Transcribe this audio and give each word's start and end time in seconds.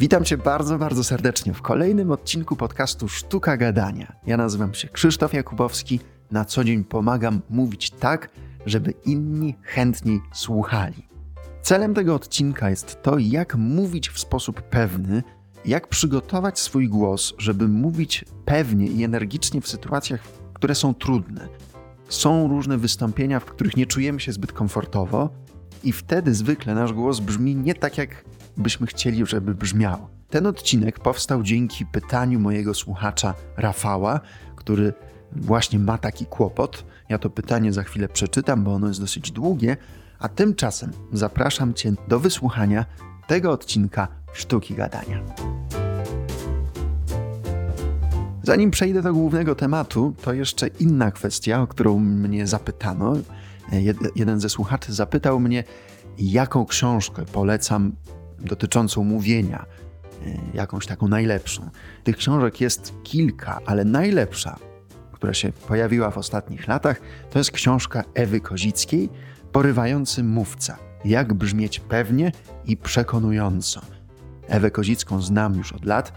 Witam 0.00 0.24
Cię 0.24 0.36
bardzo, 0.38 0.78
bardzo 0.78 1.04
serdecznie 1.04 1.54
w 1.54 1.62
kolejnym 1.62 2.10
odcinku 2.10 2.56
podcastu 2.56 3.08
Sztuka 3.08 3.56
Gadania. 3.56 4.12
Ja 4.26 4.36
nazywam 4.36 4.74
się 4.74 4.88
Krzysztof 4.88 5.34
Jakubowski. 5.34 6.00
Na 6.30 6.44
co 6.44 6.64
dzień 6.64 6.84
pomagam 6.84 7.40
mówić 7.50 7.90
tak, 7.90 8.30
żeby 8.66 8.94
inni 9.04 9.54
chętniej 9.62 10.20
słuchali. 10.32 11.08
Celem 11.62 11.94
tego 11.94 12.14
odcinka 12.14 12.70
jest 12.70 13.02
to, 13.02 13.18
jak 13.18 13.56
mówić 13.56 14.08
w 14.08 14.18
sposób 14.18 14.62
pewny, 14.62 15.22
jak 15.64 15.88
przygotować 15.88 16.58
swój 16.58 16.88
głos, 16.88 17.34
żeby 17.38 17.68
mówić 17.68 18.24
pewnie 18.44 18.86
i 18.86 19.04
energicznie 19.04 19.60
w 19.60 19.68
sytuacjach, 19.68 20.20
które 20.54 20.74
są 20.74 20.94
trudne. 20.94 21.48
Są 22.08 22.48
różne 22.48 22.78
wystąpienia, 22.78 23.40
w 23.40 23.44
których 23.44 23.76
nie 23.76 23.86
czujemy 23.86 24.20
się 24.20 24.32
zbyt 24.32 24.52
komfortowo, 24.52 25.30
i 25.84 25.92
wtedy 25.92 26.34
zwykle 26.34 26.74
nasz 26.74 26.92
głos 26.92 27.20
brzmi 27.20 27.56
nie 27.56 27.74
tak, 27.74 27.98
jak 27.98 28.24
byśmy 28.60 28.86
chcieli, 28.86 29.26
żeby 29.26 29.54
brzmiał. 29.54 30.08
Ten 30.30 30.46
odcinek 30.46 30.98
powstał 30.98 31.42
dzięki 31.42 31.86
pytaniu 31.86 32.40
mojego 32.40 32.74
słuchacza 32.74 33.34
Rafała, 33.56 34.20
który 34.56 34.92
właśnie 35.32 35.78
ma 35.78 35.98
taki 35.98 36.26
kłopot. 36.26 36.84
Ja 37.08 37.18
to 37.18 37.30
pytanie 37.30 37.72
za 37.72 37.82
chwilę 37.82 38.08
przeczytam, 38.08 38.64
bo 38.64 38.74
ono 38.74 38.88
jest 38.88 39.00
dosyć 39.00 39.30
długie, 39.30 39.76
a 40.18 40.28
tymczasem 40.28 40.90
zapraszam 41.12 41.74
Cię 41.74 41.92
do 42.08 42.20
wysłuchania 42.20 42.84
tego 43.26 43.52
odcinka 43.52 44.08
Sztuki 44.32 44.74
Gadania. 44.74 45.22
Zanim 48.42 48.70
przejdę 48.70 49.02
do 49.02 49.12
głównego 49.12 49.54
tematu, 49.54 50.14
to 50.22 50.32
jeszcze 50.32 50.66
inna 50.66 51.10
kwestia, 51.10 51.62
o 51.62 51.66
którą 51.66 51.98
mnie 51.98 52.46
zapytano. 52.46 53.12
Jeden 54.16 54.40
ze 54.40 54.48
słuchaczy 54.48 54.92
zapytał 54.92 55.40
mnie, 55.40 55.64
jaką 56.18 56.66
książkę 56.66 57.24
polecam 57.32 57.92
dotyczącą 58.40 59.04
mówienia, 59.04 59.66
e, 60.26 60.38
jakąś 60.54 60.86
taką 60.86 61.08
najlepszą. 61.08 61.70
Tych 62.04 62.16
książek 62.16 62.60
jest 62.60 62.94
kilka, 63.02 63.60
ale 63.66 63.84
najlepsza, 63.84 64.56
która 65.12 65.34
się 65.34 65.52
pojawiła 65.52 66.10
w 66.10 66.18
ostatnich 66.18 66.68
latach, 66.68 67.00
to 67.30 67.38
jest 67.38 67.50
książka 67.50 68.04
Ewy 68.14 68.40
Kozickiej 68.40 69.08
Porywający 69.52 70.22
mówca. 70.22 70.76
Jak 71.04 71.34
brzmieć 71.34 71.80
pewnie 71.80 72.32
i 72.66 72.76
przekonująco. 72.76 73.80
Ewę 74.48 74.70
Kozicką 74.70 75.22
znam 75.22 75.54
już 75.54 75.72
od 75.72 75.84
lat. 75.84 76.12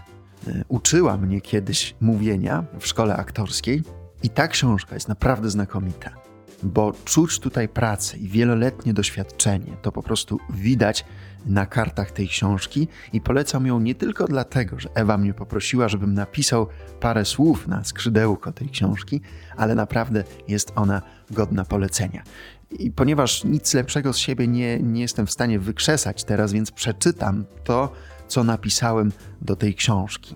E, 0.46 0.64
uczyła 0.68 1.16
mnie 1.16 1.40
kiedyś 1.40 1.94
mówienia 2.00 2.64
w 2.80 2.86
szkole 2.86 3.16
aktorskiej 3.16 3.82
i 4.22 4.30
ta 4.30 4.48
książka 4.48 4.94
jest 4.94 5.08
naprawdę 5.08 5.50
znakomita 5.50 6.24
bo 6.62 6.92
czuć 7.04 7.38
tutaj 7.38 7.68
pracę 7.68 8.16
i 8.18 8.28
wieloletnie 8.28 8.94
doświadczenie. 8.94 9.76
To 9.82 9.92
po 9.92 10.02
prostu 10.02 10.38
widać 10.50 11.04
na 11.46 11.66
kartach 11.66 12.10
tej 12.10 12.28
książki 12.28 12.88
i 13.12 13.20
polecam 13.20 13.66
ją 13.66 13.80
nie 13.80 13.94
tylko 13.94 14.26
dlatego, 14.26 14.80
że 14.80 14.88
Ewa 14.94 15.18
mnie 15.18 15.34
poprosiła, 15.34 15.88
żebym 15.88 16.14
napisał 16.14 16.66
parę 17.00 17.24
słów 17.24 17.68
na 17.68 17.84
skrzydełko 17.84 18.52
tej 18.52 18.68
książki, 18.68 19.20
ale 19.56 19.74
naprawdę 19.74 20.24
jest 20.48 20.72
ona 20.76 21.02
godna 21.30 21.64
polecenia. 21.64 22.22
I 22.70 22.90
ponieważ 22.90 23.44
nic 23.44 23.74
lepszego 23.74 24.12
z 24.12 24.18
siebie 24.18 24.48
nie, 24.48 24.78
nie 24.80 25.00
jestem 25.00 25.26
w 25.26 25.30
stanie 25.30 25.58
wykrzesać 25.58 26.24
teraz, 26.24 26.52
więc 26.52 26.70
przeczytam 26.70 27.44
to, 27.64 27.92
co 28.28 28.44
napisałem 28.44 29.12
do 29.40 29.56
tej 29.56 29.74
książki. 29.74 30.34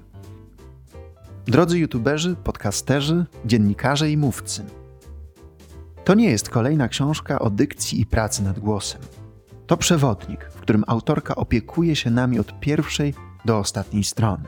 Drodzy 1.47 1.79
youtuberzy, 1.79 2.37
podcasterzy, 2.45 3.27
dziennikarze 3.45 4.11
i 4.11 4.17
mówcy– 4.17 4.65
to 6.09 6.15
nie 6.15 6.31
jest 6.31 6.51
kolejna 6.51 6.89
książka 6.89 7.39
o 7.39 7.51
dykcji 7.51 8.01
i 8.01 8.07
pracy 8.07 8.43
nad 8.43 8.59
głosem. 8.59 9.01
To 9.67 9.77
przewodnik, 9.77 10.45
w 10.45 10.61
którym 10.61 10.85
autorka 10.87 11.37
opiekuje 11.37 11.97
się 11.97 12.11
nami 12.11 12.39
od 12.39 12.61
pierwszej 12.61 13.15
do 13.45 13.59
ostatniej 13.59 14.05
strony. 14.05 14.45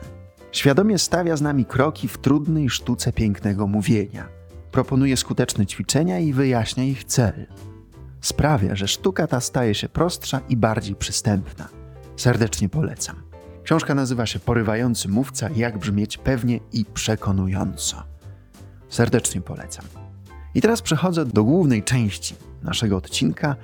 Świadomie 0.51 0.99
stawia 0.99 1.37
z 1.37 1.41
nami 1.41 1.65
kroki 1.65 2.07
w 2.07 2.17
trudnej 2.17 2.69
sztuce 2.69 3.13
pięknego 3.13 3.67
mówienia. 3.67 4.27
Proponuje 4.71 5.17
skuteczne 5.17 5.65
ćwiczenia 5.65 6.19
i 6.19 6.33
wyjaśnia 6.33 6.83
ich 6.83 7.03
cel. 7.03 7.47
Sprawia, 8.21 8.75
że 8.75 8.87
sztuka 8.87 9.27
ta 9.27 9.39
staje 9.39 9.75
się 9.75 9.89
prostsza 9.89 10.41
i 10.49 10.57
bardziej 10.57 10.95
przystępna. 10.95 11.67
Serdecznie 12.15 12.69
polecam. 12.69 13.15
Książka 13.63 13.95
nazywa 13.95 14.25
się 14.25 14.39
Porywający 14.39 15.09
mówca 15.09 15.49
jak 15.55 15.77
brzmieć 15.77 16.17
pewnie 16.17 16.59
i 16.73 16.85
przekonująco. 16.85 18.03
Serdecznie 18.89 19.41
polecam. 19.41 20.00
I 20.55 20.61
teraz 20.61 20.81
przechodzę 20.81 21.25
do 21.25 21.43
głównej 21.43 21.83
części 21.83 22.35
naszego 22.63 22.97
odcinka. 22.97 23.55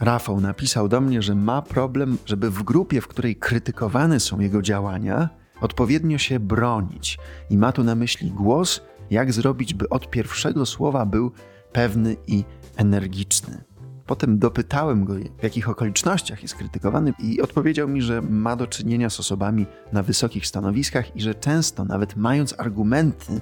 Rafał 0.00 0.40
napisał 0.40 0.88
do 0.88 1.00
mnie, 1.00 1.22
że 1.22 1.34
ma 1.34 1.62
problem, 1.62 2.18
żeby 2.26 2.50
w 2.50 2.62
grupie, 2.62 3.00
w 3.00 3.08
której 3.08 3.36
krytykowane 3.36 4.20
są 4.20 4.40
jego 4.40 4.62
działania, 4.62 5.28
odpowiednio 5.60 6.18
się 6.18 6.40
bronić. 6.40 7.18
I 7.50 7.58
ma 7.58 7.72
tu 7.72 7.84
na 7.84 7.94
myśli 7.94 8.30
głos, 8.30 8.80
jak 9.10 9.32
zrobić, 9.32 9.74
by 9.74 9.88
od 9.88 10.10
pierwszego 10.10 10.66
słowa 10.66 11.06
był 11.06 11.32
pewny 11.72 12.16
i 12.26 12.44
energiczny. 12.76 13.64
Potem 14.06 14.38
dopytałem 14.38 15.04
go, 15.04 15.14
w 15.38 15.42
jakich 15.42 15.68
okolicznościach 15.68 16.42
jest 16.42 16.54
krytykowany, 16.54 17.12
i 17.18 17.40
odpowiedział 17.40 17.88
mi, 17.88 18.02
że 18.02 18.22
ma 18.22 18.56
do 18.56 18.66
czynienia 18.66 19.10
z 19.10 19.20
osobami 19.20 19.66
na 19.92 20.02
wysokich 20.02 20.46
stanowiskach 20.46 21.16
i 21.16 21.20
że 21.20 21.34
często, 21.34 21.84
nawet 21.84 22.16
mając 22.16 22.60
argumenty, 22.60 23.40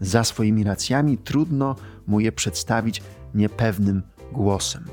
za 0.00 0.24
swoimi 0.24 0.64
racjami, 0.64 1.18
trudno 1.18 1.76
mu 2.06 2.20
je 2.20 2.32
przedstawić 2.32 3.02
niepewnym 3.34 4.02
głosem. 4.32 4.84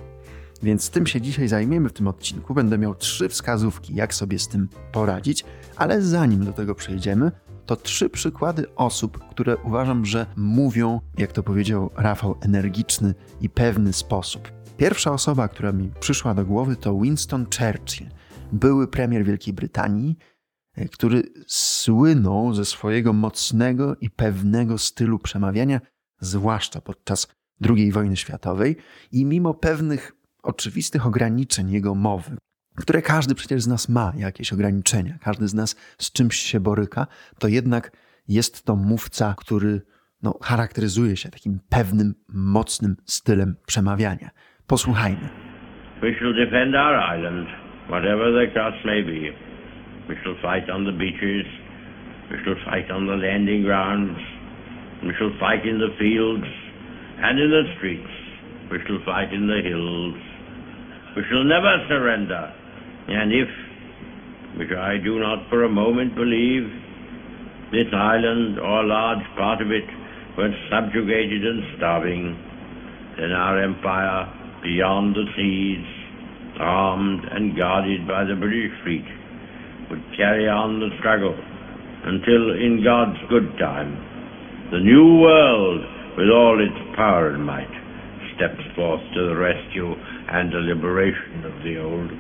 Więc 0.64 0.90
tym 0.90 1.08
się 1.08 1.22
dzisiaj 1.22 1.48
zajmiemy 1.48 1.90
w 1.90 1.94
tym 1.94 2.08
odcinku. 2.08 2.54
Będę 2.54 2.78
miał 2.78 2.96
trzy 2.96 3.30
wskazówki, 3.30 3.96
jak 3.96 4.14
sobie 4.14 4.40
z 4.40 4.48
tym 4.48 4.70
poradzić, 4.92 5.46
ale 5.76 6.02
zanim 6.02 6.46
do 6.46 6.54
tego 6.54 6.76
przejdziemy, 6.76 7.32
to 7.66 7.76
trzy 7.76 8.10
przykłady 8.10 8.76
osób, 8.76 9.30
które 9.30 9.58
uważam, 9.58 10.06
że 10.06 10.26
mówią, 10.36 11.02
jak 11.18 11.32
to 11.32 11.44
powiedział 11.44 11.90
Rafał, 11.96 12.36
energiczny 12.42 13.14
i 13.42 13.50
pewny 13.50 13.94
sposób. 13.94 14.52
Pierwsza 14.78 15.12
osoba, 15.12 15.48
która 15.48 15.72
mi 15.72 15.92
przyszła 16.00 16.34
do 16.34 16.46
głowy, 16.46 16.76
to 16.76 17.00
Winston 17.00 17.46
Churchill, 17.46 18.08
były 18.52 18.88
premier 18.88 19.26
Wielkiej 19.26 19.54
Brytanii, 19.54 20.18
E, 20.76 20.88
który 20.90 21.24
słynął 21.48 22.54
ze 22.54 22.66
swojego 22.66 23.14
mocnego 23.14 23.96
i 24.02 24.10
pewnego 24.10 24.78
stylu 24.78 25.20
przemawiania, 25.20 25.82
zwłaszcza 26.22 26.82
podczas 26.82 27.36
II 27.70 27.92
wojny 27.92 28.16
światowej 28.16 28.76
i 29.12 29.26
mimo 29.26 29.54
pewnych 29.54 30.12
oczywistych 30.44 31.06
ograniczeń 31.08 31.72
jego 31.72 31.96
mowy, 31.96 32.38
które 32.76 33.02
każdy 33.02 33.36
przecież 33.36 33.62
z 33.62 33.68
nas 33.68 33.90
ma 33.90 34.14
jakieś 34.18 34.54
ograniczenia, 34.54 35.18
każdy 35.22 35.48
z 35.48 35.54
nas 35.54 35.76
z 35.98 36.12
czymś 36.12 36.36
się 36.36 36.60
boryka, 36.60 37.08
to 37.40 37.48
jednak 37.48 37.92
jest 38.28 38.66
to 38.66 38.76
mówca, 38.76 39.36
który 39.38 39.82
no, 40.24 40.40
charakteryzuje 40.44 41.18
się 41.18 41.30
takim 41.30 41.60
pewnym, 41.70 42.14
mocnym 42.34 42.96
stylem 43.06 43.56
przemawiania. 43.68 44.30
Posłuchajmy. 44.68 45.30
We 46.02 46.14
shall 46.20 46.34
defend 46.34 46.76
our 46.76 46.96
island, 47.18 47.48
whatever 47.88 48.34
the 48.34 48.48
cost 48.48 48.86
may 48.86 49.04
be. 49.04 49.22
We 50.08 50.16
shall 50.24 50.36
fight 50.36 50.70
on 50.70 50.86
the 50.86 50.92
beaches. 50.92 51.46
We 52.32 52.38
shall 52.44 52.56
fight 52.66 52.92
on 52.92 53.08
the 53.08 53.18
landing 53.18 53.66
grounds. 53.66 54.31
We 55.04 55.14
shall 55.18 55.34
fight 55.40 55.66
in 55.66 55.82
the 55.82 55.90
fields 55.98 56.46
and 56.46 57.40
in 57.40 57.50
the 57.50 57.66
streets. 57.78 58.14
We 58.70 58.78
shall 58.86 59.02
fight 59.06 59.34
in 59.34 59.48
the 59.50 59.62
hills. 59.66 60.16
We 61.18 61.24
shall 61.26 61.44
never 61.44 61.74
surrender. 61.90 62.54
And 63.10 63.34
if, 63.34 63.50
which 64.58 64.72
I 64.78 64.98
do 65.04 65.20
not 65.20 65.50
for 65.50 65.64
a 65.66 65.70
moment 65.70 66.14
believe, 66.14 66.70
this 67.72 67.90
island 67.92 68.60
or 68.60 68.84
a 68.84 68.88
large 68.88 69.26
part 69.36 69.62
of 69.62 69.72
it 69.72 69.90
were 70.38 70.54
subjugated 70.70 71.46
and 71.46 71.64
starving, 71.78 72.38
then 73.18 73.32
our 73.32 73.64
empire 73.64 74.30
beyond 74.62 75.16
the 75.16 75.26
seas, 75.36 75.86
armed 76.60 77.26
and 77.32 77.58
guarded 77.58 78.08
by 78.08 78.24
the 78.24 78.36
British 78.36 78.72
fleet, 78.84 79.08
would 79.90 80.04
carry 80.16 80.48
on 80.48 80.80
the 80.80 80.90
struggle 81.00 81.34
until, 82.06 82.54
in 82.54 82.82
God's 82.84 83.18
good 83.30 83.58
time, 83.58 84.11
the 84.72 84.80
new 84.80 85.08
world, 85.26 85.82
with 86.18 86.30
all 86.40 86.58
its 86.68 86.82
power 86.96 87.34
and 87.34 87.46
might, 87.46 87.74
steps 88.36 88.64
forth 88.76 89.04
to 89.14 89.22
the 89.30 89.36
rescue 89.36 89.92
and 90.36 90.52
the 90.52 90.62
liberation 90.72 91.46
of 91.46 91.54
the 91.64 91.76
old. 91.84 92.12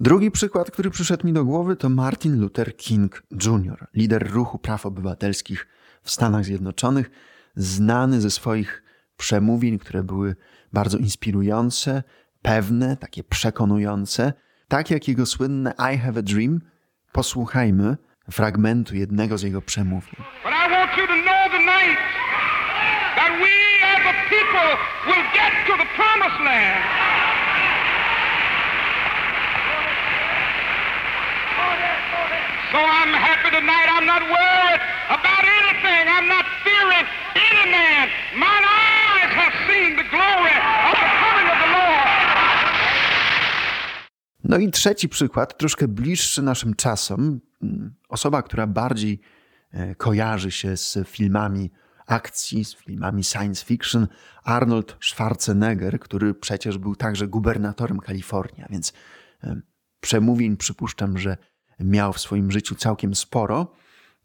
Drugi 0.00 0.30
przykład, 0.30 0.70
który 0.70 0.90
przyszedł 0.90 1.26
mi 1.26 1.32
do 1.32 1.44
głowy, 1.44 1.76
to 1.76 1.88
Martin 1.88 2.40
Luther 2.40 2.76
King 2.76 3.22
Jr., 3.30 3.86
lider 3.94 4.32
ruchu 4.32 4.58
praw 4.58 4.86
obywatelskich 4.86 5.66
w 6.02 6.10
Stanach 6.10 6.44
Zjednoczonych, 6.44 7.10
znany 7.54 8.20
ze 8.20 8.30
swoich 8.30 8.82
przemówień, 9.16 9.78
które 9.78 10.02
były 10.02 10.36
bardzo 10.72 10.98
inspirujące, 10.98 12.02
pewne, 12.42 12.96
takie 12.96 13.24
przekonujące, 13.24 14.32
tak 14.68 14.90
jak 14.90 15.08
jego 15.08 15.26
słynne 15.26 15.72
I 15.94 15.98
Have 15.98 16.18
a 16.18 16.22
Dream, 16.22 16.60
posłuchajmy 17.12 17.96
fragmentu 18.30 18.96
jednego 18.96 19.38
z 19.38 19.42
jego 19.42 19.62
przemówień. 19.62 20.16
So 32.72 32.78
I'm 32.78 33.12
happy 33.14 33.50
tonight. 33.50 33.88
I'm 33.94 34.06
not 34.06 34.22
worried 34.22 34.80
about 35.08 35.44
anything. 35.60 36.04
I'm 36.14 36.28
not 36.28 36.44
fearing 36.64 37.06
any 37.48 37.70
man. 37.70 38.08
Mine 38.34 38.64
eyes 38.64 39.32
have 39.40 39.54
seen 39.68 39.96
the 39.96 40.06
glory 40.14 40.56
of 40.90 40.94
the 41.02 41.10
coming 41.22 41.48
of 41.52 41.58
the 41.64 41.70
Lord. 41.76 42.08
No 44.44 44.58
i 44.58 44.70
trzeci 44.70 45.08
przykład, 45.08 45.58
troszkę 45.58 45.88
bliższy 45.88 46.42
naszym 46.42 46.74
czasom. 46.74 47.40
Osoba, 48.08 48.42
która 48.42 48.66
bardziej 48.66 49.20
e, 49.70 49.94
kojarzy 49.94 50.50
się 50.50 50.76
z 50.76 50.98
filmami 51.08 51.70
akcji, 52.06 52.64
z 52.64 52.74
filmami 52.74 53.24
science 53.24 53.64
fiction, 53.64 54.08
Arnold 54.44 54.96
Schwarzenegger, 55.00 56.00
który 56.00 56.34
przecież 56.34 56.78
był 56.78 56.96
także 56.96 57.28
gubernatorem 57.28 57.98
Kalifornii, 57.98 58.64
więc 58.70 58.92
e, 59.44 59.60
przemówień 60.00 60.56
przypuszczam, 60.56 61.18
że 61.18 61.36
miał 61.80 62.12
w 62.12 62.20
swoim 62.20 62.50
życiu 62.50 62.74
całkiem 62.74 63.14
sporo, 63.14 63.72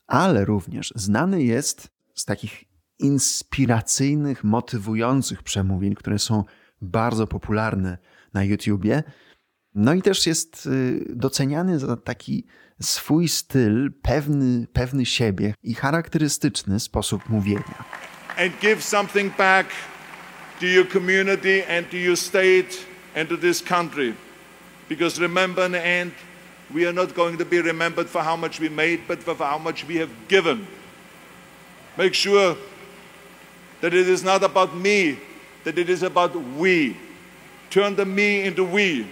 ale 0.08 0.46
również 0.46 0.94
znany 0.96 1.44
jest 1.44 1.90
z 2.16 2.26
takich 2.26 2.64
inspiracyjnych, 3.00 4.44
motywujących 4.44 5.44
przemówień, 5.44 5.96
które 5.96 6.20
są 6.20 6.44
bardzo 6.82 7.28
popularne 7.28 7.98
na 8.34 8.44
YouTubie. 8.44 9.04
No 9.76 9.94
i 9.94 10.02
też 10.02 10.28
jest 10.28 10.66
y, 10.66 11.06
doceniany 11.10 11.80
za 11.80 11.98
taki 11.98 12.46
swój 12.82 13.28
styl, 13.28 13.92
pewny, 14.02 14.68
pewny 14.74 15.06
siebie 15.06 15.54
i 15.64 15.74
charakterystyczny 15.74 16.80
sposób 16.80 17.30
mówienia. 17.30 17.84
And 18.38 18.60
give 18.62 18.84
something 18.84 19.38
back 19.38 19.68
to 20.60 20.66
your 20.66 20.88
community 20.88 21.68
and 21.68 21.90
to 21.90 21.98
your 21.98 22.18
state 22.18 22.78
and 23.16 23.30
to 23.30 23.38
this 23.38 23.64
country. 23.64 24.14
Because 24.90 25.22
remember 25.22 25.66
in 25.66 25.72
the 25.72 25.86
end, 25.86 26.12
we 26.74 26.86
are 26.86 26.94
not 26.94 27.14
going 27.14 27.38
to 27.38 27.46
be 27.46 27.62
remembered 27.62 28.10
for 28.10 28.24
how 28.24 28.38
much 28.38 28.60
we 28.60 28.70
made, 28.70 29.00
but 29.08 29.24
for 29.24 29.36
how 29.36 29.58
much 29.58 29.88
we 29.88 29.96
have 30.00 30.12
given. 30.28 30.68
Make 31.98 32.14
sure 32.14 32.56
that 33.82 33.94
it 33.94 34.08
is 34.08 34.24
not 34.24 34.44
about 34.44 34.76
me, 34.76 35.18
that 35.64 35.78
it 35.78 35.90
is 35.90 36.04
about 36.04 36.36
we. 36.36 36.96
Turn 37.70 37.96
the 37.96 38.06
me 38.06 38.46
into 38.46 38.64
we. 38.64 39.06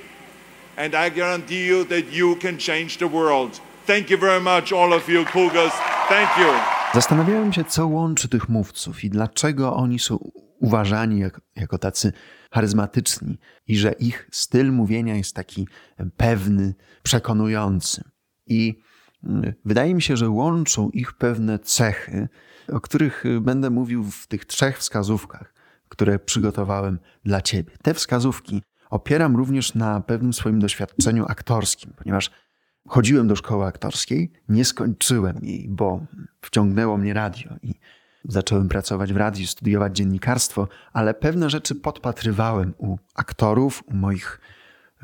And 0.79 0.93
I 0.93 1.11
guarantee 1.11 1.67
you 1.67 1.85
that 1.85 2.13
you 2.13 2.35
can 2.35 2.57
change 2.57 2.97
the 2.97 3.07
world. 3.07 3.61
Thank 3.85 4.09
you 4.09 4.17
very 4.17 4.41
much, 4.41 4.73
all 4.73 4.93
of 4.93 5.09
you 5.09 5.25
Cougars. 5.25 5.73
Thank 6.09 6.37
you. 6.37 6.53
Zastanawiałem 6.93 7.53
się, 7.53 7.63
co 7.63 7.87
łączy 7.87 8.29
tych 8.29 8.49
mówców 8.49 9.03
i 9.03 9.09
dlaczego 9.09 9.75
oni 9.75 9.99
są 9.99 10.31
uważani 10.59 11.19
jak, 11.19 11.41
jako 11.55 11.77
tacy 11.77 12.13
charyzmatyczni 12.51 13.37
i 13.67 13.77
że 13.77 13.91
ich 13.91 14.29
styl 14.31 14.71
mówienia 14.71 15.15
jest 15.15 15.35
taki 15.35 15.67
pewny, 16.17 16.73
przekonujący. 17.03 18.03
I 18.47 18.79
mm, 19.23 19.53
wydaje 19.65 19.95
mi 19.95 20.01
się, 20.01 20.17
że 20.17 20.29
łączą 20.29 20.89
ich 20.89 21.13
pewne 21.13 21.59
cechy, 21.59 22.27
o 22.73 22.81
których 22.81 23.23
będę 23.41 23.69
mówił 23.69 24.03
w 24.03 24.27
tych 24.27 24.45
trzech 24.45 24.77
wskazówkach, 24.77 25.53
które 25.89 26.19
przygotowałem 26.19 26.99
dla 27.25 27.41
Ciebie. 27.41 27.71
Te 27.83 27.93
wskazówki 27.93 28.61
opieram 28.89 29.35
również 29.35 29.75
na 29.75 30.01
pewnym 30.01 30.33
swoim 30.33 30.59
doświadczeniu 30.59 31.25
aktorskim, 31.27 31.93
ponieważ 31.97 32.31
chodziłem 32.87 33.27
do 33.27 33.35
szkoły 33.35 33.65
aktorskiej, 33.65 34.31
nie 34.49 34.65
skończyłem 34.65 35.39
jej, 35.41 35.67
bo 35.69 36.05
wciągnęło 36.41 36.97
mnie 36.97 37.13
radio 37.13 37.51
i 37.63 37.73
zacząłem 38.25 38.69
pracować 38.69 39.13
w 39.13 39.17
radiu, 39.17 39.47
studiować 39.47 39.97
dziennikarstwo, 39.97 40.67
ale 40.93 41.13
pewne 41.13 41.49
rzeczy 41.49 41.75
podpatrywałem 41.75 42.73
u 42.77 42.97
aktorów, 43.15 43.83
u 43.87 43.93
moich 43.93 44.39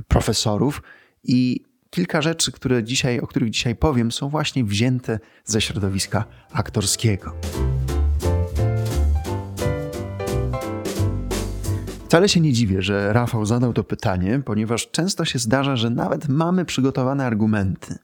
profesorów 0.07 0.81
i 1.23 1.65
kilka 1.89 2.21
rzeczy, 2.21 2.51
które 2.51 2.83
dzisiaj, 2.83 3.19
o 3.19 3.27
których 3.27 3.49
dzisiaj 3.49 3.75
powiem, 3.75 4.11
są 4.11 4.29
właśnie 4.29 4.63
wzięte 4.63 5.19
ze 5.45 5.61
środowiska 5.61 6.25
aktorskiego. 6.51 7.35
Wcale 12.15 12.29
się 12.29 12.41
nie 12.41 12.53
dziwię, 12.53 12.81
że 12.81 13.13
Rafał 13.13 13.45
zadał 13.45 13.73
to 13.73 13.83
pytanie, 13.83 14.41
ponieważ 14.45 14.91
często 14.91 15.25
się 15.25 15.39
zdarza, 15.39 15.75
że 15.75 15.89
nawet 15.89 16.29
mamy 16.29 16.65
przygotowane 16.65 17.25
argumenty, 17.25 17.95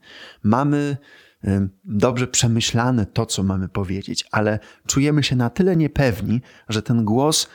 mamy 0.42 0.96
dobrze 1.84 2.26
przemyślane 2.26 3.06
to, 3.06 3.26
co 3.26 3.42
mamy 3.42 3.68
powiedzieć, 3.68 4.24
ale 4.30 4.58
czujemy 4.86 5.22
się 5.22 5.36
na 5.36 5.50
tyle 5.50 5.76
niepewni, 5.76 6.40
że 6.68 6.82
ten 6.82 7.04
głos 7.04 7.48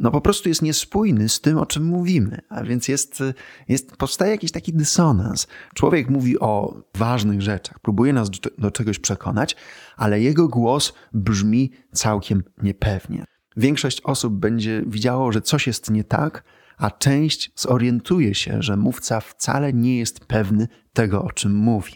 no 0.00 0.10
po 0.10 0.20
prostu 0.20 0.48
jest 0.48 0.62
niespójny 0.62 1.28
z 1.28 1.40
tym, 1.40 1.58
o 1.58 1.66
czym 1.66 1.84
mówimy. 1.84 2.40
A 2.48 2.64
więc 2.64 2.88
jest, 2.88 3.22
jest, 3.68 3.96
powstaje 3.96 4.30
jakiś 4.30 4.52
taki 4.52 4.72
dysonans. 4.72 5.46
Człowiek 5.74 6.10
mówi 6.10 6.38
o 6.38 6.82
ważnych 6.94 7.42
rzeczach, 7.42 7.78
próbuje 7.78 8.12
nas 8.12 8.30
do, 8.30 8.50
do 8.58 8.70
czegoś 8.70 8.98
przekonać, 8.98 9.56
ale 9.96 10.20
jego 10.20 10.48
głos 10.48 10.92
brzmi 11.12 11.72
całkiem 11.92 12.42
niepewnie. 12.62 13.24
Większość 13.60 14.00
osób 14.00 14.34
będzie 14.34 14.82
widziało, 14.86 15.32
że 15.32 15.40
coś 15.40 15.66
jest 15.66 15.90
nie 15.90 16.04
tak, 16.04 16.44
a 16.78 16.90
część 16.90 17.52
zorientuje 17.56 18.34
się, 18.34 18.62
że 18.62 18.76
mówca 18.76 19.20
wcale 19.20 19.72
nie 19.72 19.98
jest 19.98 20.24
pewny 20.24 20.68
tego, 20.92 21.24
o 21.24 21.32
czym 21.32 21.54
mówi. 21.54 21.92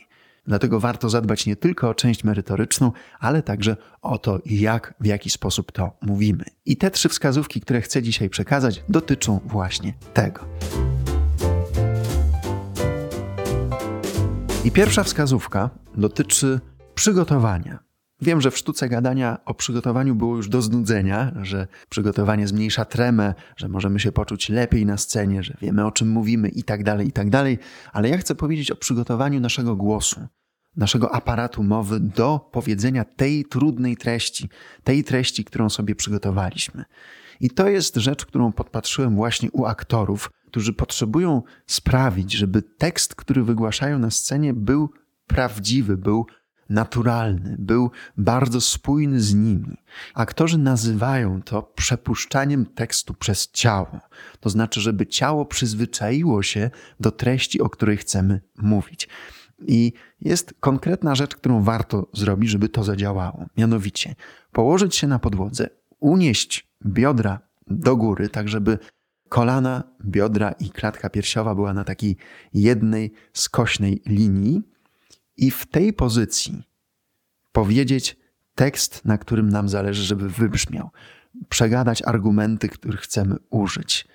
Dlatego 0.46 0.80
warto 0.80 1.08
zadbać 1.08 1.46
nie 1.46 1.56
tylko 1.56 1.88
o 1.88 1.94
część 1.94 2.24
merytoryczną, 2.24 2.92
ale 3.20 3.42
także 3.42 3.76
o 4.02 4.18
to, 4.18 4.38
jak, 4.46 4.94
w 5.00 5.06
jaki 5.06 5.30
sposób 5.30 5.72
to 5.72 5.96
mówimy. 6.02 6.44
I 6.64 6.76
te 6.76 6.90
trzy 6.90 7.08
wskazówki, 7.08 7.60
które 7.60 7.80
chcę 7.80 8.02
dzisiaj 8.02 8.30
przekazać, 8.30 8.84
dotyczą 8.88 9.40
właśnie 9.44 9.94
tego. 10.14 10.44
I 14.64 14.70
pierwsza 14.70 15.02
wskazówka 15.02 15.70
dotyczy 15.96 16.60
przygotowania. 16.94 17.83
Wiem, 18.20 18.40
że 18.40 18.50
w 18.50 18.58
sztuce 18.58 18.88
gadania 18.88 19.38
o 19.44 19.54
przygotowaniu 19.54 20.14
było 20.14 20.36
już 20.36 20.48
do 20.48 20.62
znudzenia, 20.62 21.32
że 21.42 21.66
przygotowanie 21.88 22.48
zmniejsza 22.48 22.84
tremę, 22.84 23.34
że 23.56 23.68
możemy 23.68 24.00
się 24.00 24.12
poczuć 24.12 24.48
lepiej 24.48 24.86
na 24.86 24.96
scenie, 24.96 25.42
że 25.42 25.56
wiemy 25.60 25.86
o 25.86 25.92
czym 25.92 26.08
mówimy 26.08 26.48
i 26.48 26.62
tak 26.62 26.84
dalej, 26.84 27.08
i 27.08 27.12
tak 27.12 27.30
dalej, 27.30 27.58
ale 27.92 28.08
ja 28.08 28.18
chcę 28.18 28.34
powiedzieć 28.34 28.70
o 28.70 28.76
przygotowaniu 28.76 29.40
naszego 29.40 29.76
głosu, 29.76 30.26
naszego 30.76 31.14
aparatu 31.14 31.62
mowy 31.62 32.00
do 32.00 32.50
powiedzenia 32.52 33.04
tej 33.04 33.44
trudnej 33.44 33.96
treści, 33.96 34.48
tej 34.84 35.04
treści, 35.04 35.44
którą 35.44 35.68
sobie 35.68 35.94
przygotowaliśmy. 35.94 36.84
I 37.40 37.50
to 37.50 37.68
jest 37.68 37.96
rzecz, 37.96 38.26
którą 38.26 38.52
podpatrzyłem 38.52 39.16
właśnie 39.16 39.50
u 39.50 39.64
aktorów, 39.64 40.30
którzy 40.46 40.72
potrzebują 40.72 41.42
sprawić, 41.66 42.32
żeby 42.32 42.62
tekst, 42.62 43.14
który 43.14 43.44
wygłaszają 43.44 43.98
na 43.98 44.10
scenie, 44.10 44.54
był 44.54 44.90
prawdziwy, 45.26 45.96
był 45.96 46.26
naturalny, 46.68 47.56
był 47.58 47.90
bardzo 48.16 48.60
spójny 48.60 49.20
z 49.20 49.34
nimi. 49.34 49.76
Aktorzy 50.14 50.58
nazywają 50.58 51.42
to 51.42 51.62
przepuszczaniem 51.62 52.66
tekstu 52.66 53.14
przez 53.14 53.50
ciało. 53.50 54.00
To 54.40 54.50
znaczy, 54.50 54.80
żeby 54.80 55.06
ciało 55.06 55.46
przyzwyczaiło 55.46 56.42
się 56.42 56.70
do 57.00 57.10
treści, 57.10 57.60
o 57.60 57.70
której 57.70 57.96
chcemy 57.96 58.40
mówić. 58.58 59.08
I 59.66 59.92
jest 60.20 60.54
konkretna 60.60 61.14
rzecz, 61.14 61.36
którą 61.36 61.62
warto 61.62 62.08
zrobić, 62.12 62.50
żeby 62.50 62.68
to 62.68 62.84
zadziałało. 62.84 63.46
Mianowicie 63.56 64.14
położyć 64.52 64.96
się 64.96 65.06
na 65.06 65.18
podłodze, 65.18 65.68
unieść 66.00 66.68
biodra 66.86 67.40
do 67.66 67.96
góry, 67.96 68.28
tak 68.28 68.48
żeby 68.48 68.78
kolana, 69.28 69.82
biodra 70.04 70.52
i 70.52 70.70
klatka 70.70 71.10
piersiowa 71.10 71.54
była 71.54 71.74
na 71.74 71.84
takiej 71.84 72.16
jednej 72.54 73.12
skośnej 73.32 74.02
linii 74.06 74.62
i 75.36 75.50
w 75.50 75.66
tej 75.66 75.92
pozycji 75.92 76.62
powiedzieć 77.52 78.16
tekst, 78.54 79.04
na 79.04 79.18
którym 79.18 79.48
nam 79.48 79.68
zależy, 79.68 80.02
żeby 80.02 80.28
wybrzmiał, 80.28 80.90
przegadać 81.48 82.02
argumenty, 82.02 82.68
których 82.68 83.00
chcemy 83.00 83.36
użyć, 83.50 84.08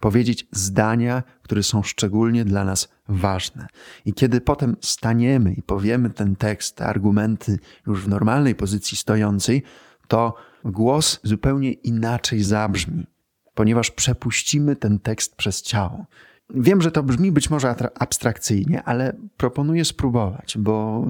powiedzieć 0.00 0.46
zdania, 0.52 1.22
które 1.42 1.62
są 1.62 1.82
szczególnie 1.82 2.44
dla 2.44 2.64
nas 2.64 2.88
ważne. 3.08 3.66
I 4.04 4.14
kiedy 4.14 4.40
potem 4.40 4.76
staniemy 4.80 5.52
i 5.52 5.62
powiemy 5.62 6.10
ten 6.10 6.36
tekst, 6.36 6.76
te 6.76 6.86
argumenty 6.86 7.58
już 7.86 8.04
w 8.04 8.08
normalnej 8.08 8.54
pozycji 8.54 8.96
stojącej, 8.96 9.62
to 10.08 10.34
głos 10.64 11.20
zupełnie 11.22 11.72
inaczej 11.72 12.42
zabrzmi, 12.42 13.06
ponieważ 13.54 13.90
przepuścimy 13.90 14.76
ten 14.76 14.98
tekst 14.98 15.36
przez 15.36 15.62
ciało. 15.62 16.06
Wiem, 16.54 16.82
że 16.82 16.90
to 16.90 17.02
brzmi 17.02 17.32
być 17.32 17.50
może 17.50 17.74
abstrakcyjnie, 17.94 18.82
ale 18.82 19.16
proponuję 19.36 19.84
spróbować, 19.84 20.58
bo 20.58 21.06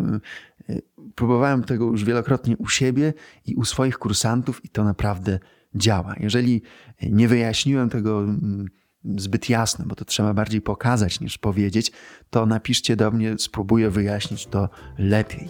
y, 0.71 0.83
próbowałem 1.15 1.65
tego 1.65 1.85
już 1.85 2.05
wielokrotnie 2.05 2.57
u 2.57 2.69
siebie 2.69 3.15
i 3.47 3.55
u 3.55 3.65
swoich 3.65 3.99
kursantów, 3.99 4.65
i 4.65 4.69
to 4.69 4.85
naprawdę 4.85 5.39
działa. 5.75 6.15
Jeżeli 6.21 6.63
nie 7.03 7.29
wyjaśniłem 7.29 7.91
tego 7.91 8.21
mm, 8.21 8.67
zbyt 9.05 9.49
jasno, 9.49 9.85
bo 9.87 9.95
to 9.95 10.05
trzeba 10.05 10.35
bardziej 10.35 10.61
pokazać 10.61 11.21
niż 11.21 11.39
powiedzieć, 11.39 11.93
to 12.31 12.47
napiszcie 12.47 12.97
do 12.97 13.11
mnie, 13.11 13.35
spróbuję 13.39 13.91
wyjaśnić 13.91 14.47
to 14.47 14.69
lepiej. 14.99 15.49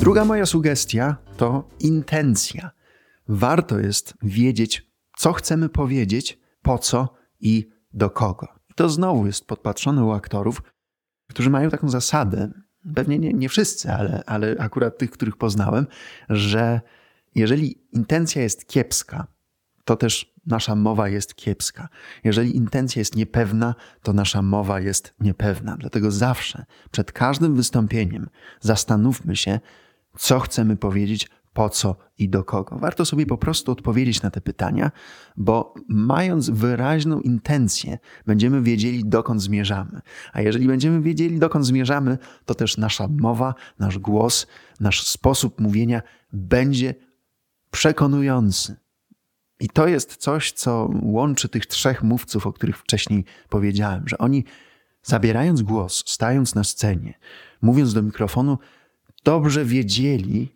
Druga 0.00 0.24
moja 0.24 0.46
sugestia 0.46 1.16
to 1.36 1.68
intencja. 1.80 2.70
Warto 3.28 3.78
jest 3.78 4.14
wiedzieć, 4.22 4.87
co 5.18 5.32
chcemy 5.32 5.68
powiedzieć, 5.68 6.38
po 6.62 6.78
co 6.78 7.14
i 7.40 7.68
do 7.92 8.10
kogo. 8.10 8.48
to 8.74 8.88
znowu 8.88 9.26
jest 9.26 9.46
podpatrzone 9.46 10.04
u 10.04 10.10
aktorów, 10.10 10.62
którzy 11.28 11.50
mają 11.50 11.70
taką 11.70 11.88
zasadę, 11.88 12.50
pewnie 12.94 13.18
nie, 13.18 13.32
nie 13.32 13.48
wszyscy, 13.48 13.92
ale, 13.92 14.22
ale 14.26 14.56
akurat 14.58 14.98
tych, 14.98 15.10
których 15.10 15.36
poznałem, 15.36 15.86
że 16.28 16.80
jeżeli 17.34 17.84
intencja 17.92 18.42
jest 18.42 18.68
kiepska, 18.68 19.26
to 19.84 19.96
też 19.96 20.34
nasza 20.46 20.74
mowa 20.74 21.08
jest 21.08 21.34
kiepska. 21.34 21.88
Jeżeli 22.24 22.56
intencja 22.56 23.00
jest 23.00 23.16
niepewna, 23.16 23.74
to 24.02 24.12
nasza 24.12 24.42
mowa 24.42 24.80
jest 24.80 25.14
niepewna. 25.20 25.76
Dlatego 25.76 26.10
zawsze 26.10 26.64
przed 26.90 27.12
każdym 27.12 27.56
wystąpieniem 27.56 28.28
zastanówmy 28.60 29.36
się, 29.36 29.60
co 30.18 30.40
chcemy 30.40 30.76
powiedzieć, 30.76 31.30
po 31.58 31.68
co 31.68 31.96
i 32.18 32.28
do 32.28 32.44
kogo. 32.44 32.78
Warto 32.78 33.04
sobie 33.04 33.26
po 33.26 33.38
prostu 33.38 33.72
odpowiedzieć 33.72 34.22
na 34.22 34.30
te 34.30 34.40
pytania, 34.40 34.90
bo 35.36 35.74
mając 35.88 36.50
wyraźną 36.50 37.20
intencję, 37.20 37.98
będziemy 38.26 38.62
wiedzieli, 38.62 39.04
dokąd 39.04 39.42
zmierzamy. 39.42 40.00
A 40.32 40.40
jeżeli 40.40 40.66
będziemy 40.66 41.00
wiedzieli, 41.00 41.38
dokąd 41.38 41.66
zmierzamy, 41.66 42.18
to 42.44 42.54
też 42.54 42.76
nasza 42.76 43.08
mowa, 43.08 43.54
nasz 43.78 43.98
głos, 43.98 44.46
nasz 44.80 45.06
sposób 45.06 45.60
mówienia 45.60 46.02
będzie 46.32 46.94
przekonujący. 47.70 48.76
I 49.60 49.68
to 49.68 49.88
jest 49.88 50.16
coś, 50.16 50.52
co 50.52 50.90
łączy 51.02 51.48
tych 51.48 51.66
trzech 51.66 52.02
mówców, 52.02 52.46
o 52.46 52.52
których 52.52 52.78
wcześniej 52.78 53.24
powiedziałem, 53.48 54.08
że 54.08 54.18
oni 54.18 54.44
zabierając 55.02 55.62
głos, 55.62 56.04
stając 56.06 56.54
na 56.54 56.64
scenie, 56.64 57.14
mówiąc 57.62 57.94
do 57.94 58.02
mikrofonu, 58.02 58.58
dobrze 59.24 59.64
wiedzieli, 59.64 60.52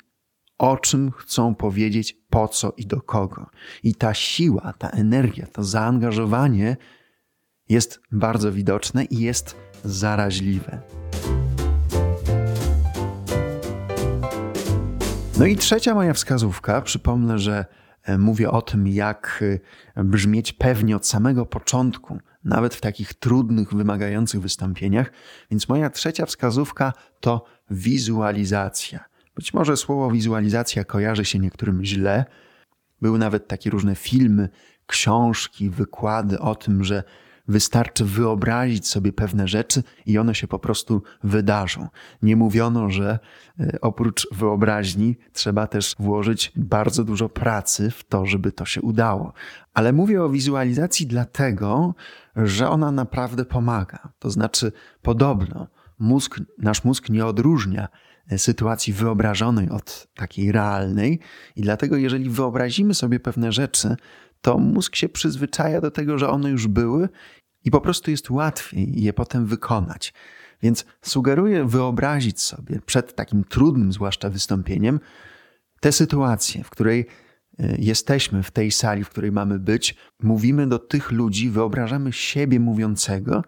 o 0.59 0.77
czym 0.77 1.11
chcą 1.11 1.55
powiedzieć, 1.55 2.17
po 2.31 2.49
co 2.49 2.73
i 2.77 2.87
do 2.87 3.01
kogo. 3.01 3.51
I 3.83 3.95
ta 3.95 4.15
siła, 4.15 4.73
ta 4.79 4.89
energia, 4.89 5.47
to 5.47 5.65
zaangażowanie 5.65 6.77
jest 7.69 8.01
bardzo 8.13 8.53
widoczne 8.53 9.05
i 9.05 9.19
jest 9.19 9.57
zaraźliwe. 9.85 10.81
No 15.39 15.47
i 15.47 15.57
trzecia 15.57 15.95
moja 15.95 16.15
wskazówka, 16.15 16.81
przypomnę, 16.81 17.39
że 17.39 17.65
e, 18.03 18.19
mówię 18.19 18.51
o 18.51 18.63
tym, 18.63 18.89
jak 18.89 19.45
e, 19.95 20.05
brzmieć 20.05 20.53
pewnie 20.53 20.97
od 20.97 21.07
samego 21.07 21.47
początku, 21.47 22.19
nawet 22.45 22.75
w 22.75 22.81
takich 22.81 23.15
trudnych, 23.15 23.75
wymagających 23.75 24.41
wystąpieniach. 24.41 25.13
Więc 25.51 25.69
moja 25.69 25.91
trzecia 25.91 26.27
wskazówka 26.27 26.93
to 27.21 27.45
wizualizacja. 27.71 29.12
Być 29.37 29.55
może 29.55 29.77
słowo 29.77 30.11
wizualizacja 30.11 30.85
kojarzy 30.85 31.25
się 31.25 31.39
niektórym 31.39 31.85
źle. 31.85 32.25
Były 33.01 33.19
nawet 33.19 33.49
takie 33.49 33.71
różne 33.71 33.95
filmy, 33.95 34.49
książki, 34.87 35.71
wykłady 35.71 36.39
o 36.39 36.55
tym, 36.55 36.85
że 36.85 37.03
wystarczy 37.49 38.05
wyobrazić 38.05 38.89
sobie 38.89 39.13
pewne 39.13 39.49
rzeczy 39.49 39.83
i 40.07 40.19
one 40.19 40.35
się 40.35 40.49
po 40.49 40.59
prostu 40.59 41.03
wydarzą. 41.25 41.89
Nie 42.23 42.37
mówiono, 42.37 42.91
że 42.91 43.19
e, 43.61 43.81
oprócz 43.81 44.29
wyobraźni 44.33 45.17
trzeba 45.33 45.67
też 45.67 45.95
włożyć 45.99 46.53
bardzo 46.57 47.05
dużo 47.05 47.29
pracy 47.29 47.91
w 47.91 48.05
to, 48.05 48.27
żeby 48.27 48.53
to 48.53 48.65
się 48.65 48.81
udało. 48.83 49.33
Ale 49.75 49.93
mówię 49.93 50.23
o 50.23 50.29
wizualizacji 50.29 51.07
dlatego, 51.07 51.95
że 52.37 52.71
ona 52.71 52.93
naprawdę 52.93 53.45
pomaga. 53.45 54.09
To 54.19 54.31
znaczy, 54.31 54.73
podobno 55.03 55.67
mózg, 55.99 56.41
nasz 56.59 56.85
mózg 56.85 57.09
nie 57.09 57.27
odróżnia 57.27 57.89
sytuacji 58.37 58.93
wyobrażonej 58.93 59.71
od 59.71 60.09
takiej 60.15 60.53
realnej, 60.53 61.21
i 61.57 61.63
dlatego, 61.63 61.97
jeżeli 61.97 62.31
wyobrazimy 62.31 62.95
sobie 62.95 63.21
pewne 63.21 63.53
rzeczy, 63.53 63.97
to 64.41 64.59
mózg 64.59 64.97
się 64.97 65.09
przyzwyczaja 65.09 65.81
do 65.81 65.91
tego, 65.91 66.19
że 66.19 66.31
one 66.31 66.51
już 66.51 66.67
były 66.67 67.09
i 67.65 67.71
po 67.71 67.81
prostu 67.81 68.11
jest 68.11 68.31
łatwiej 68.31 69.03
je 69.03 69.13
potem 69.13 69.47
wykonać. 69.47 70.13
Więc 70.63 70.85
sugeruję 71.03 71.65
wyobrazić 71.65 72.41
sobie 72.41 72.81
przed 72.87 73.15
takim 73.15 73.45
trudnym, 73.45 73.93
zwłaszcza 73.93 74.31
wystąpieniem, 74.31 75.01
tę 75.81 75.93
sytuację, 75.93 76.65
w 76.65 76.71
której 76.71 77.07
e, 77.59 77.77
jesteśmy 77.79 78.43
w 78.43 78.51
tej 78.51 78.73
sali, 78.73 79.05
w 79.05 79.09
której 79.09 79.33
mamy 79.33 79.59
być, 79.59 79.97
mówimy 80.23 80.67
do 80.67 80.79
tych 80.79 81.11
ludzi, 81.11 81.51
wyobrażamy 81.51 82.13
siebie 82.13 82.61
mówiącego 82.61 83.43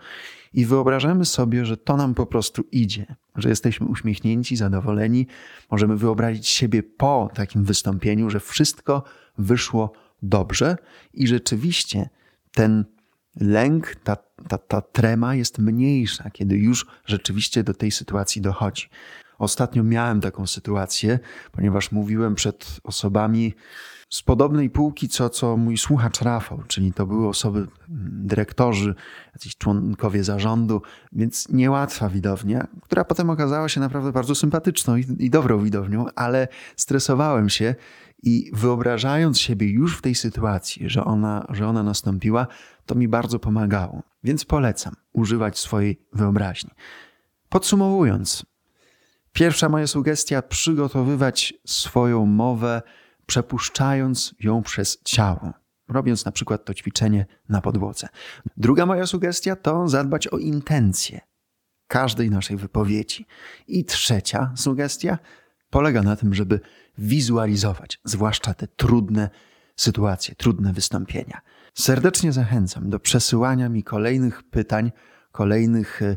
i 0.55 0.67
wyobrażamy 0.67 1.25
sobie, 1.25 1.65
że 1.65 1.77
to 1.77 1.97
nam 1.97 2.15
po 2.15 2.27
prostu 2.27 2.65
idzie, 2.73 3.17
że 3.37 3.49
jesteśmy 3.49 3.87
uśmiechnięci, 3.87 4.57
zadowoleni. 4.57 5.27
Możemy 5.71 5.97
wyobrazić 5.97 6.49
siebie 6.49 6.83
po 6.83 7.31
takim 7.35 7.65
wystąpieniu, 7.65 8.31
że 8.31 8.41
wszystko 8.41 9.03
wyszło 9.39 9.93
dobrze 10.23 10.77
i 11.15 11.27
rzeczywiście 11.27 12.09
ten 12.53 12.85
lęk, 13.41 13.95
ta, 14.05 14.17
ta, 14.49 14.59
ta 14.59 14.81
trema 14.81 15.35
jest 15.35 15.59
mniejsza, 15.59 16.31
kiedy 16.31 16.57
już 16.57 16.87
rzeczywiście 17.07 17.63
do 17.63 17.75
tej 17.75 17.91
sytuacji 17.91 18.43
dochodzi. 18.43 18.89
Ostatnio 19.39 19.83
miałem 19.83 20.21
taką 20.21 20.47
sytuację, 20.47 21.19
ponieważ 21.53 21.93
mówiłem 21.93 22.35
przed 22.35 22.81
osobami, 22.85 23.55
z 24.15 24.23
podobnej 24.23 24.71
półki, 24.71 25.09
co, 25.09 25.31
co 25.31 25.57
mój 25.57 25.79
słuchacz 25.79 26.21
Rafał, 26.21 26.63
czyli 26.69 26.93
to 26.93 27.07
były 27.07 27.29
osoby, 27.29 27.67
dyrektorzy, 27.89 28.95
jacyś 29.33 29.57
członkowie 29.57 30.25
zarządu, 30.25 30.83
więc 31.13 31.49
niełatwa 31.49 32.09
widownia, 32.09 32.67
która 32.83 33.05
potem 33.05 33.31
okazała 33.31 33.69
się 33.69 33.81
naprawdę 33.81 34.13
bardzo 34.13 34.35
sympatyczną 34.35 34.97
i, 34.97 35.05
i 35.19 35.31
dobrą 35.31 35.59
widownią, 35.59 36.07
ale 36.15 36.49
stresowałem 36.77 37.49
się 37.49 37.75
i 38.23 38.51
wyobrażając 38.53 39.41
siebie 39.41 39.71
już 39.71 39.99
w 39.99 40.03
tej 40.03 40.15
sytuacji, 40.15 40.91
że 40.91 41.05
ona, 41.05 41.47
że 41.49 41.69
ona 41.69 41.83
nastąpiła, 41.83 42.47
to 42.87 42.95
mi 42.95 43.09
bardzo 43.09 43.39
pomagało. 43.39 44.03
Więc 44.25 44.45
polecam 44.45 44.95
używać 45.13 45.59
swojej 45.59 46.01
wyobraźni. 46.13 46.71
Podsumowując, 47.49 48.47
pierwsza 49.33 49.69
moja 49.69 49.87
sugestia: 49.87 50.43
przygotowywać 50.43 51.55
swoją 51.67 52.27
mowę 52.27 52.83
przepuszczając 53.27 54.35
ją 54.41 54.63
przez 54.63 54.99
ciało, 55.05 55.53
robiąc 55.89 56.25
na 56.25 56.33
przykład 56.33 56.65
to 56.65 56.75
ćwiczenie 56.75 57.27
na 57.49 57.61
podłodze. 57.61 58.09
Druga 58.57 58.87
moja 58.87 59.07
sugestia 59.07 59.57
to 59.57 59.89
zadbać 59.89 60.27
o 60.27 60.39
intencje 60.39 61.21
każdej 61.89 62.31
naszej 62.31 62.57
wypowiedzi. 62.57 63.27
I 63.69 63.85
trzecia 63.85 64.53
sugestia 64.57 65.19
polega 65.71 66.03
na 66.03 66.17
tym, 66.17 66.35
żeby 66.35 66.61
wizualizować, 66.99 68.01
zwłaszcza 68.05 68.55
te 68.55 68.67
trudne 68.67 69.31
sytuacje, 69.77 70.35
trudne 70.35 70.73
wystąpienia. 70.73 71.41
Serdecznie 71.75 72.33
zachęcam 72.33 72.91
do 72.91 73.01
przesyłania 73.01 73.69
mi 73.69 73.83
kolejnych 73.83 74.43
pytań, 74.43 74.93
kolejnych 75.33 76.03
e, 76.03 76.17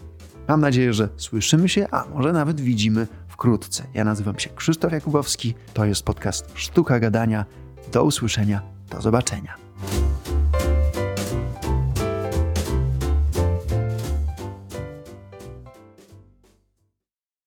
Mam 0.48 0.62
nadzieję, 0.62 0.94
że 0.94 1.10
słyszymy 1.18 1.70
się, 1.70 1.88
a 1.92 2.06
może 2.06 2.34
nawet 2.34 2.62
widzimy 2.62 3.08
wkrótce. 3.28 3.84
Ja 3.94 4.04
nazywam 4.04 4.40
się 4.40 4.50
Krzysztof 4.50 4.92
Jakubowski, 4.92 5.54
to 5.74 5.86
jest 5.86 6.04
podcast 6.04 6.46
Sztuka 6.54 7.00
Gadania. 7.00 7.46
Do 7.92 8.04
usłyszenia, 8.04 8.62
do 8.90 9.02
zobaczenia. 9.02 9.69